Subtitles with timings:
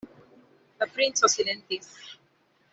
[0.79, 1.95] La princo silentis.